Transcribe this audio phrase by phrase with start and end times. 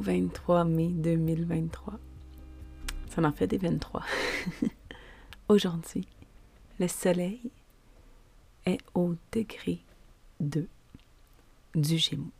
[0.00, 1.98] Bon 23 mai 2023.
[3.10, 4.02] Ça en fait des 23.
[5.48, 6.08] Aujourd'hui,
[6.78, 7.50] le soleil
[8.64, 9.80] est au degré
[10.40, 10.66] 2
[11.74, 12.32] du Gémeaux.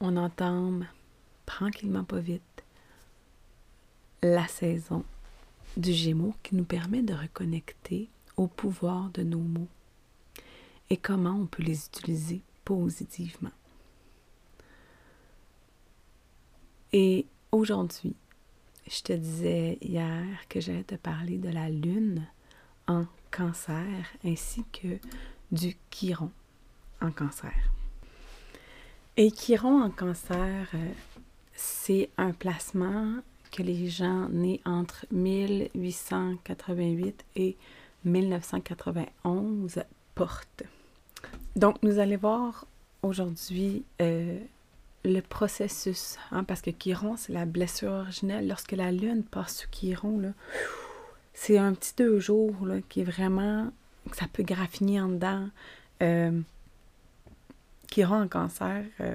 [0.00, 0.86] On entame
[1.46, 2.42] tranquillement pas vite
[4.22, 5.02] la saison
[5.78, 9.68] du Gémeaux qui nous permet de reconnecter au pouvoir de nos mots
[10.90, 13.50] et comment on peut les utiliser positivement.
[16.92, 18.16] Et aujourd'hui,
[18.88, 22.26] je te disais hier que j'allais te parler de la lune
[22.88, 23.86] en cancer
[24.24, 24.98] ainsi que
[25.52, 26.32] du chiron
[27.00, 27.54] en cancer.
[29.16, 30.88] Et chiron en cancer, euh,
[31.54, 33.18] c'est un placement
[33.52, 37.56] que les gens nés entre 1888 et
[38.04, 40.62] 1991 portent.
[41.56, 42.64] Donc, nous allons voir
[43.02, 44.38] aujourd'hui euh,
[45.04, 48.46] le processus, hein, parce que Chiron, c'est la blessure originelle.
[48.48, 50.34] Lorsque la lune passe sous Chiron,
[51.32, 52.54] c'est un petit deux jours
[52.88, 53.72] qui est vraiment,
[54.12, 55.48] ça peut graffiner en dedans.
[56.02, 56.40] Euh,
[57.90, 59.14] Chiron en cancer, euh,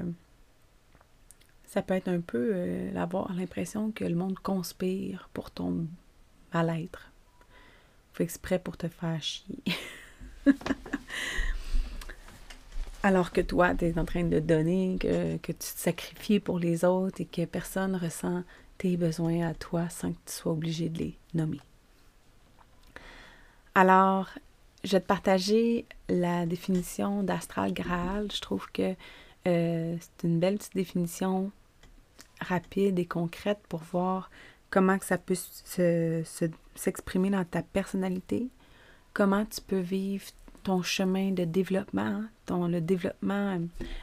[1.67, 2.55] ça peut être un peu
[2.95, 5.87] avoir l'impression que le monde conspire pour ton
[6.53, 7.11] mal-être.
[8.13, 9.59] Fait exprès pour te faire chier.
[13.05, 16.83] Alors que toi, tu es en train de donner, que, tu te sacrifies pour les
[16.83, 18.41] autres et que personne ressent
[18.79, 21.59] tes besoins à toi sans que tu sois obligé de les nommer.
[23.75, 24.29] Alors,
[24.83, 28.31] je vais te partager la définition d'astral Graal.
[28.33, 28.95] Je trouve que
[29.45, 31.51] euh, c'est une belle petite définition
[32.41, 34.31] rapide et concrète pour voir
[34.71, 35.35] comment ça peut
[36.73, 38.47] s'exprimer dans ta personnalité,
[39.13, 40.25] comment tu peux vivre
[40.65, 43.61] ton chemin de développement, ton, le développement,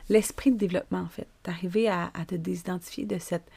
[0.09, 3.51] l'esprit de développement en fait, d'arriver à, te désidentifier de cette,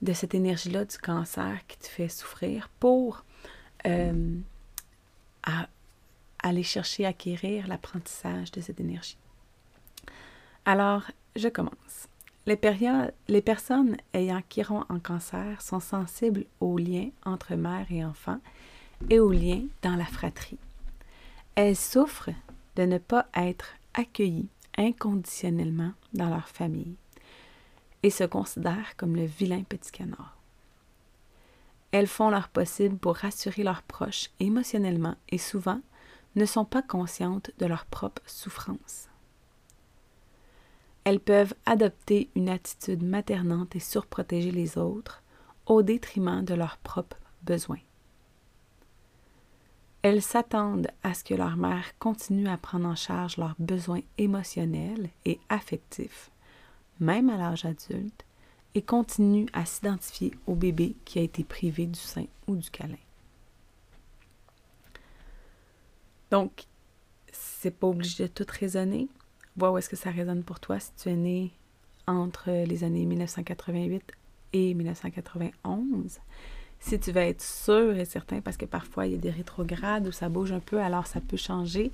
[0.00, 3.22] de cette énergie-là du cancer qui te fait souffrir pour
[3.86, 4.34] euh,
[6.42, 9.18] aller chercher, acquérir l'apprentissage de cette énergie.
[10.64, 11.02] Alors,
[11.36, 12.08] je commence.
[12.46, 12.58] Les,
[13.28, 18.40] les personnes ayant Chiron en cancer sont sensibles aux liens entre mère et enfant
[19.10, 20.58] et aux liens dans la fratrie.
[21.54, 22.30] Elles souffrent
[22.76, 24.48] de ne pas être accueillies
[24.78, 26.96] inconditionnellement dans leur famille
[28.02, 30.38] et se considèrent comme le vilain petit canard.
[31.90, 35.80] Elles font leur possible pour rassurer leurs proches émotionnellement et souvent
[36.36, 39.08] ne sont pas conscientes de leur propre souffrance.
[41.04, 45.22] Elles peuvent adopter une attitude maternante et surprotéger les autres
[45.66, 47.80] au détriment de leurs propres besoins.
[50.02, 55.10] Elles s'attendent à ce que leur mère continue à prendre en charge leurs besoins émotionnels
[55.24, 56.32] et affectifs,
[56.98, 58.24] même à l'âge adulte,
[58.74, 62.96] et continuent à s'identifier au bébé qui a été privé du sein ou du câlin.
[66.32, 66.64] Donc,
[67.30, 69.08] c'est pas obligé de tout raisonner.
[69.56, 71.52] Vois où est-ce que ça résonne pour toi si tu es né
[72.08, 74.02] entre les années 1988
[74.54, 76.18] et 1991
[76.82, 80.08] si tu veux être sûr et certain, parce que parfois il y a des rétrogrades
[80.08, 81.92] où ça bouge un peu, alors ça peut changer,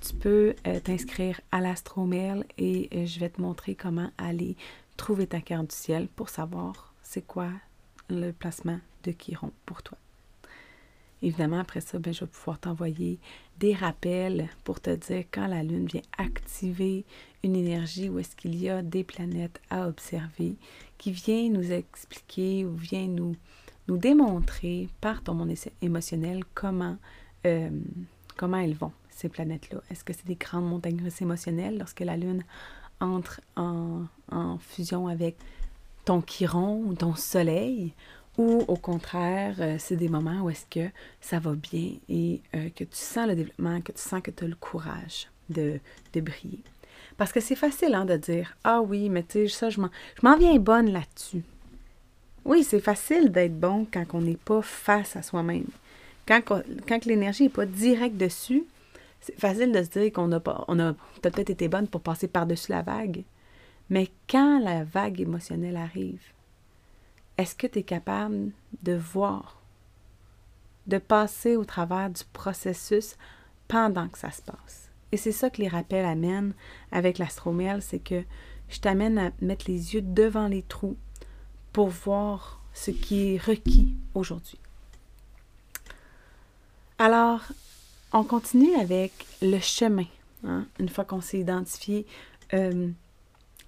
[0.00, 4.56] tu peux euh, t'inscrire à l'astromail et euh, je vais te montrer comment aller
[4.96, 7.50] trouver ta carte du ciel pour savoir c'est quoi
[8.08, 9.98] le placement de Chiron pour toi.
[11.22, 13.18] Évidemment, après ça, ben, je vais pouvoir t'envoyer
[13.58, 17.04] des rappels pour te dire quand la Lune vient activer
[17.44, 20.54] une énergie où est-ce qu'il y a des planètes à observer
[20.96, 23.36] qui vient nous expliquer ou vient nous
[23.88, 26.96] nous démontrer par ton monde émotionnel comment,
[27.46, 27.70] euh,
[28.36, 29.80] comment elles vont, ces planètes-là.
[29.90, 32.44] Est-ce que c'est des grandes montagnes russes émotionnelles lorsque la Lune
[33.00, 34.06] entre en,
[34.60, 35.36] fusion avec
[36.04, 37.94] ton chiron ou ton soleil,
[38.38, 40.90] ou au contraire, euh, c'est des moments où est-ce que
[41.20, 44.44] ça va bien et euh, que tu sens le développement, que tu sens que tu
[44.44, 45.80] as le courage de,
[46.12, 46.62] de briller?
[47.16, 50.36] Parce que c'est facile hein, de dire Ah oui, mais tu sais, ça, je m'en
[50.38, 51.42] viens bonne là-dessus.
[52.44, 55.66] Oui, c'est facile d'être bon quand on n'est pas face à soi-même.
[56.26, 56.42] Quand,
[56.88, 58.64] quand l'énergie n'est pas directe dessus,
[59.20, 63.24] c'est facile de se dire qu'on a, peut-être été bonne pour passer par-dessus la vague.
[63.90, 66.22] Mais quand la vague émotionnelle arrive,
[67.36, 68.52] est-ce que tu es capable
[68.82, 69.60] de voir,
[70.86, 73.16] de passer au travers du processus
[73.68, 74.90] pendant que ça se passe?
[75.12, 76.54] Et c'est ça que les rappels amènent
[76.92, 78.22] avec l'astromiel, c'est que
[78.68, 80.96] je t'amène à mettre les yeux devant les trous
[81.72, 84.58] pour voir ce qui est requis aujourd'hui.
[86.98, 87.40] Alors,
[88.12, 90.06] on continue avec le chemin.
[90.46, 90.66] Hein.
[90.78, 92.06] Une fois qu'on s'est identifié
[92.54, 92.88] euh,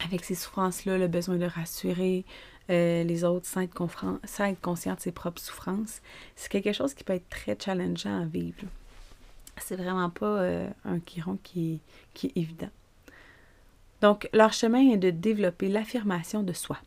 [0.04, 2.24] avec ces souffrances-là, le besoin de rassurer
[2.70, 6.00] euh, les autres sans être, conscient de ses propres souffrances,
[6.36, 8.66] c'est quelque chose qui peut être très challengeant à vivre.
[9.58, 11.80] C'est vraiment pas euh, un chiron qui,
[12.14, 12.70] qui est évident.
[14.00, 16.78] Donc, leur chemin est de développer l'affirmation de soi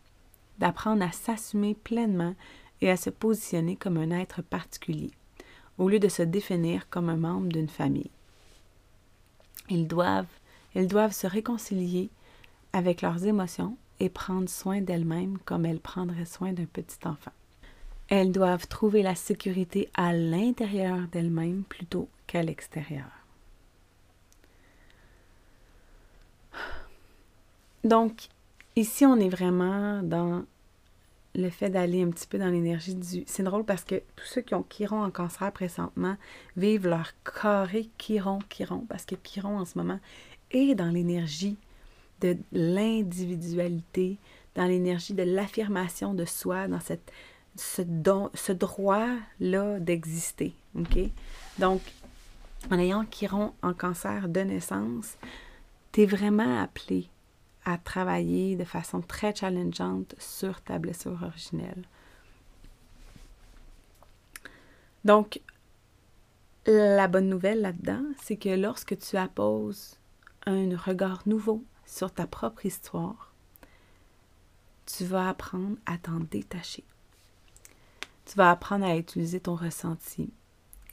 [0.59, 2.35] d'apprendre à s'assumer pleinement
[2.81, 5.11] et à se positionner comme un être particulier,
[5.77, 8.11] au lieu de se définir comme un membre d'une famille.
[9.69, 10.25] Ils doivent,
[10.73, 12.09] elles doivent se réconcilier
[12.73, 17.31] avec leurs émotions et prendre soin d'elles-mêmes comme elles prendraient soin d'un petit enfant.
[18.07, 23.07] Elles doivent trouver la sécurité à l'intérieur d'elles-mêmes plutôt qu'à l'extérieur.
[27.83, 28.29] Donc,
[28.77, 30.43] Ici, on est vraiment dans
[31.33, 33.23] le fait d'aller un petit peu dans l'énergie du...
[33.25, 36.17] C'est drôle parce que tous ceux qui ont Chiron en cancer présentement
[36.57, 39.99] vivent leur carré Chiron, Chiron, parce que Chiron en ce moment
[40.51, 41.55] est dans l'énergie
[42.19, 44.17] de l'individualité,
[44.55, 46.79] dans l'énergie de l'affirmation de soi, dans
[47.55, 50.53] ce, droit-là d'exister.
[51.59, 51.81] Donc,
[52.71, 55.17] en ayant Chiron en cancer de naissance,
[55.93, 57.09] tu es vraiment appelé
[57.65, 61.83] à travailler de façon très challengeante sur ta blessure originelle.
[65.03, 65.41] Donc,
[66.67, 69.97] la bonne nouvelle là-dedans, c'est que lorsque tu apposes
[70.45, 73.33] un regard nouveau sur ta propre histoire,
[74.85, 76.83] tu vas apprendre à t'en détacher.
[78.25, 80.31] Tu vas apprendre à utiliser ton ressenti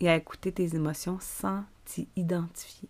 [0.01, 2.89] et à écouter tes émotions sans t'y identifier.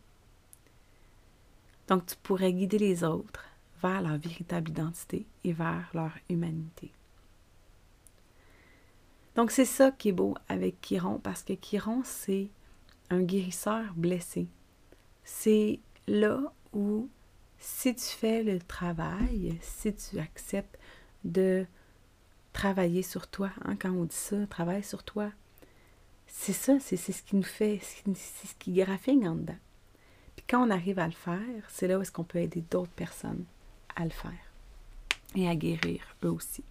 [1.89, 3.45] Donc, tu pourrais guider les autres
[3.83, 6.93] vers leur véritable identité et vers leur humanité.
[9.35, 12.49] Donc c'est ça qui est beau avec Chiron, parce que Chiron, c'est
[13.11, 14.47] un guérisseur blessé.
[15.25, 17.09] C'est là où,
[17.59, 20.79] si tu fais le travail, si tu acceptes
[21.25, 21.67] de
[22.53, 25.31] travailler sur toi, hein, quand on dit ça, travaille sur toi,
[26.27, 29.59] c'est ça, c'est ce qui nous fait, c'est ce qui graphine en dedans.
[30.37, 32.93] Puis quand on arrive à le faire, c'est là où est-ce qu'on peut aider d'autres
[32.93, 33.45] personnes
[33.97, 34.33] à le faire
[35.35, 36.65] et à guérir eux aussi.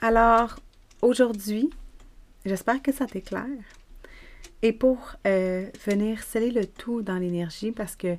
[0.00, 0.58] Alors,
[1.00, 1.70] aujourd'hui,
[2.44, 3.46] j'espère que ça t'éclaire.
[4.62, 8.16] Et pour euh, venir sceller le tout dans l'énergie, parce que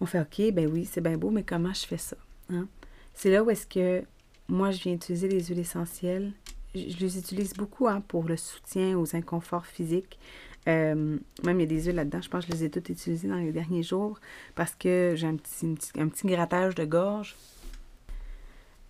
[0.00, 2.16] on fait OK, ben oui, c'est bien beau, mais comment je fais ça?
[2.50, 2.68] Hein?
[3.14, 4.04] C'est là où est-ce que
[4.48, 6.32] moi, je viens utiliser les huiles essentielles.
[6.74, 10.18] Je, les utilise beaucoup hein, pour le soutien aux inconforts physiques.
[10.68, 12.20] Euh, même il y a des huiles là-dedans.
[12.20, 14.18] Je pense que je les ai toutes utilisées dans les derniers jours
[14.54, 17.36] parce que j'ai un petit, un petit grattage de gorge.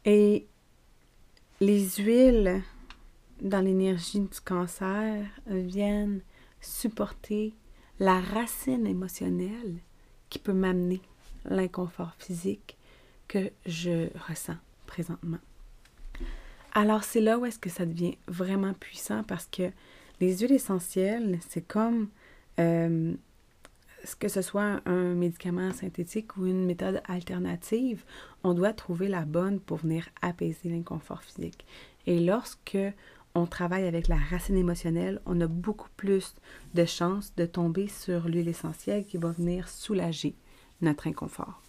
[0.04, 0.46] Et
[1.60, 2.62] les huiles
[3.40, 6.20] dans l'énergie du cancer viennent
[6.60, 7.54] supporter
[8.00, 9.76] la racine émotionnelle
[10.30, 11.00] qui peut m'amener
[11.44, 12.76] l'inconfort physique
[13.28, 14.56] que je ressens
[14.86, 15.38] présentement.
[16.72, 19.70] Alors c'est là où est-ce que ça devient vraiment puissant parce que
[20.20, 22.08] les huiles essentielles, c'est comme
[22.58, 23.14] euh,
[24.18, 28.04] que ce soit un médicament synthétique ou une méthode alternative,
[28.42, 31.64] on doit trouver la bonne pour venir apaiser l'inconfort physique.
[32.06, 32.78] Et lorsque
[33.34, 36.34] on travaille avec la racine émotionnelle, on a beaucoup plus
[36.74, 40.34] de chances de tomber sur l'huile essentielle qui va venir soulager
[40.80, 41.62] notre inconfort.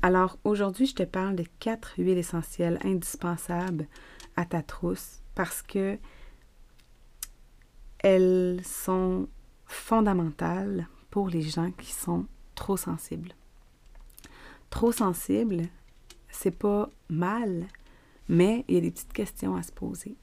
[0.00, 3.86] Alors aujourd'hui, je te parle de quatre huiles essentielles indispensables
[4.36, 5.98] à ta trousse parce que
[8.00, 9.28] elles sont
[9.66, 13.32] fondamentales pour les gens qui sont trop sensibles.
[14.70, 15.62] Trop sensible,
[16.30, 17.66] c'est pas mal,
[18.28, 20.14] mais il y a des petites questions à se poser.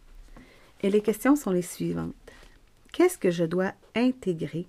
[0.81, 2.13] Et les questions sont les suivantes.
[2.91, 4.67] Qu'est-ce que je dois intégrer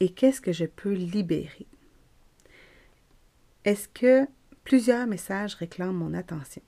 [0.00, 1.66] et qu'est-ce que je peux libérer?
[3.64, 4.26] Est-ce que
[4.64, 6.62] plusieurs messages réclament mon attention?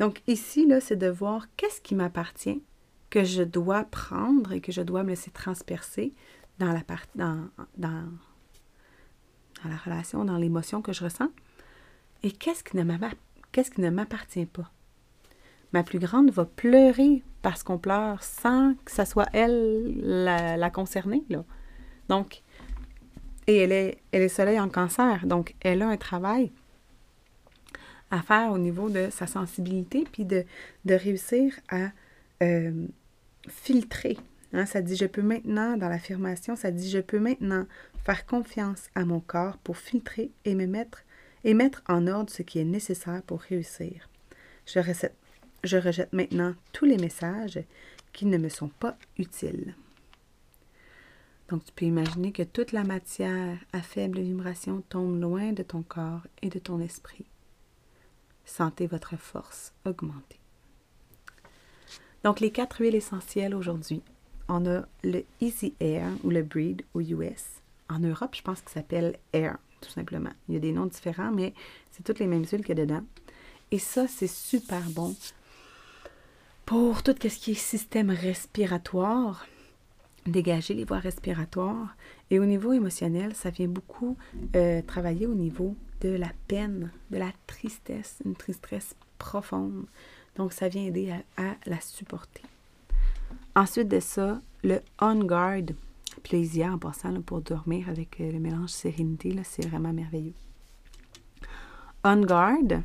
[0.00, 2.62] Donc ici, là, c'est de voir qu'est-ce qui m'appartient
[3.10, 6.12] que je dois prendre et que je dois me laisser transpercer
[6.58, 6.82] dans la,
[7.14, 8.04] dans, dans,
[9.62, 11.30] dans la relation, dans l'émotion que je ressens,
[12.22, 14.70] Et qu'est-ce qui ne m'appartient pas?
[15.72, 21.24] Ma plus grande va pleurer parce qu'on pleure sans que ça soit elle la, concernée.
[21.28, 21.44] Là.
[22.08, 22.42] Donc,
[23.46, 26.50] et elle est, elle est soleil en cancer, donc elle a un travail
[28.10, 30.44] à faire au niveau de sa sensibilité, puis de,
[30.84, 31.90] de réussir à
[32.42, 32.86] euh,
[33.48, 34.16] filtrer.
[34.52, 34.66] Hein.
[34.66, 37.66] ça dit, je peux maintenant, dans l'affirmation, ça dit, je peux maintenant
[38.04, 41.02] faire confiance à mon corps pour filtrer et me mettre
[41.44, 44.08] et mettre en ordre ce qui est nécessaire pour réussir.
[44.66, 44.80] Je,
[45.62, 47.60] je rejette maintenant tous les messages
[48.12, 49.74] qui ne me sont pas utiles.
[51.48, 55.82] Donc, tu peux imaginer que toute la matière à faible vibration tombe loin de ton
[55.82, 57.26] corps et de ton esprit.
[58.44, 60.40] Sentez votre force augmenter.
[62.26, 64.02] Donc, les quatre huiles essentielles aujourd'hui.
[64.48, 67.62] On a le Easy Air ou le Breed aux US.
[67.88, 70.32] En Europe, je pense qu'il s'appelle Air, tout simplement.
[70.48, 71.54] Il y a des noms différents, mais
[71.92, 73.04] c'est toutes les mêmes huiles qu'il y a dedans.
[73.70, 75.14] Et ça, c'est super bon
[76.64, 79.46] pour tout ce qui est système respiratoire,
[80.26, 81.96] dégager les voies respiratoires.
[82.30, 84.16] Et au niveau émotionnel, ça vient beaucoup
[84.56, 89.86] euh, travailler au niveau de la peine, de la tristesse, une tristesse profonde.
[90.36, 92.42] Donc, ça vient aider à, la supporter.
[93.54, 95.72] Ensuite de ça, le On Guard
[96.22, 100.34] plaisir en passant pour dormir avec euh, le mélange sérénité, c'est vraiment merveilleux.
[102.04, 102.82] On Guard,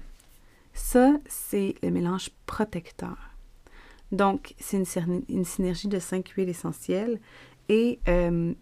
[0.74, 3.17] ça, c'est le mélange protecteur.
[4.12, 4.77] Donc, c'est
[5.29, 7.20] une, synergie de cinq huiles essentielles
[7.70, 8.53] et euh,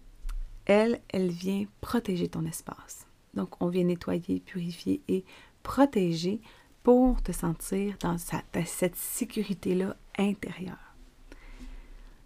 [0.66, 3.08] elle, elle vient protéger ton espace.
[3.34, 5.26] Donc, on vient nettoyer, purifier et
[5.64, 6.40] protéger
[6.84, 10.96] pour te sentir dans cette sécurité-là intérieure.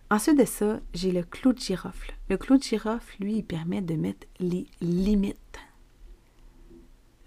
[0.09, 2.13] Ensuite de ça, j'ai le clou de girofle.
[2.29, 5.59] Le clou de girofle, lui, il permet de mettre les limites.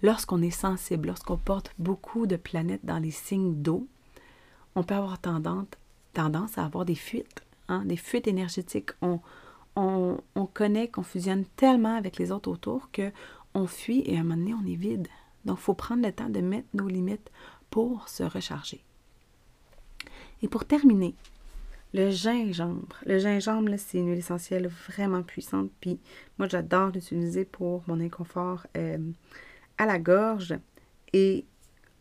[0.01, 3.87] Lorsqu'on est sensible, lorsqu'on porte beaucoup de planètes dans les signes d'eau,
[4.75, 8.91] on peut avoir tendance, à avoir des fuites, hein, des fuites énergétiques.
[9.01, 9.19] On,
[9.75, 13.11] on, on fusionne tellement avec les autres autour que
[13.53, 15.07] on fuit et à un moment donné, on est vide.
[15.47, 17.31] Donc, il faut prendre le temps de mettre nos limites
[17.69, 18.83] pour se recharger.
[20.41, 21.15] Et pour terminer,
[21.93, 22.97] le gingembre.
[23.05, 25.71] Le gingembre, c'est une huile essentielle vraiment puissante.
[25.79, 25.99] Puis
[26.37, 28.97] moi, j'adore l'utiliser pour mon inconfort euh,
[29.77, 30.53] à la gorge.
[31.13, 31.45] Et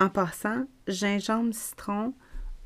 [0.00, 2.14] en passant, gingembre, citron,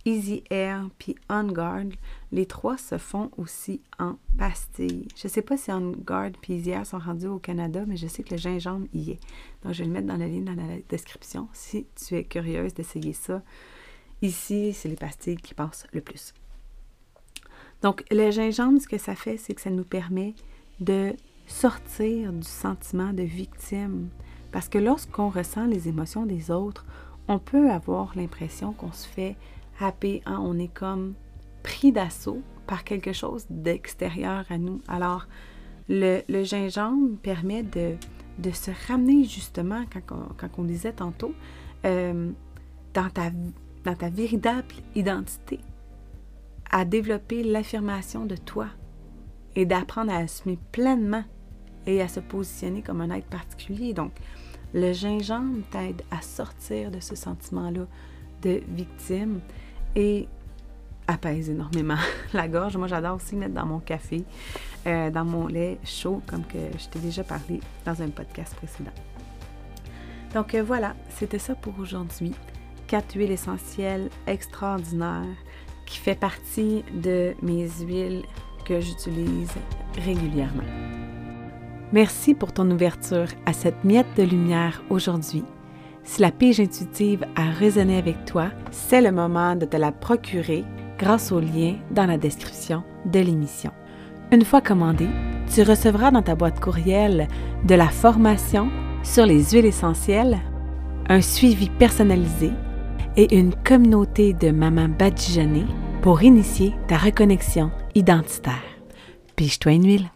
[0.04, 1.90] Easy Air puis On Guard,
[2.32, 5.08] les trois se font aussi en pastille.
[5.16, 7.96] Je ne sais pas si On Guard puis Easy Air sont rendus au Canada, mais
[7.96, 9.20] je sais que le gingembre y est.
[9.62, 12.74] Donc, je vais le mettre dans la ligne dans la description si tu es curieuse
[12.74, 13.42] d'essayer ça.
[14.22, 16.34] Ici, c'est les pastilles qui passent le plus.
[17.82, 20.34] Donc, le gingembre, ce que ça fait, c'est que ça nous permet
[20.80, 21.14] de
[21.46, 24.08] sortir du sentiment de victime.
[24.52, 26.84] Parce que lorsqu'on ressent les émotions des autres,
[27.28, 29.36] on peut avoir l'impression qu'on se fait
[29.80, 30.38] happer, hein?
[30.42, 31.14] on est comme
[31.62, 34.80] pris d'assaut par quelque chose d'extérieur à nous.
[34.88, 35.26] Alors,
[35.88, 37.96] le, gingembre permet de,
[38.52, 41.34] se ramener justement, quand on, quand on disait tantôt,
[41.84, 42.30] euh,
[42.94, 43.30] dans, ta,
[43.84, 45.60] dans ta véritable identité,
[46.70, 48.68] à développer l'affirmation de toi
[49.56, 51.24] et d'apprendre à assumer pleinement
[51.86, 53.92] et à se positionner comme un être particulier.
[53.92, 54.12] Donc,
[54.72, 57.86] le gingembre t'aide à sortir de ce sentiment-là
[58.42, 59.40] de victime
[59.96, 60.28] et
[61.06, 61.96] apaise énormément
[62.32, 62.76] la gorge.
[62.76, 64.24] Moi, j'adore aussi mettre dans mon café,
[64.86, 68.92] euh, dans mon lait chaud, comme que je t'ai déjà parlé dans un podcast précédent.
[70.34, 72.32] Donc euh, voilà, c'était ça pour aujourd'hui.
[72.86, 75.36] Quatre huiles essentielles extraordinaires
[75.86, 78.22] qui fait partie de mes huiles
[78.64, 79.52] que j'utilise
[80.04, 80.62] régulièrement.
[81.92, 85.42] Merci pour ton ouverture à cette miette de lumière aujourd'hui.
[86.04, 90.64] Si la pige intuitive a résonné avec toi, c'est le moment de te la procurer
[90.98, 93.70] grâce au lien dans la description de l'émission.
[94.32, 95.08] Une fois commandée,
[95.52, 97.26] tu recevras dans ta boîte courriel
[97.64, 98.70] de la formation
[99.02, 100.38] sur les huiles essentielles,
[101.08, 102.50] un suivi personnalisé
[103.16, 105.66] et une communauté de mamans badigeonnées
[106.02, 108.54] pour initier ta reconnexion identitaire.
[109.36, 110.10] Pige-toi une huile.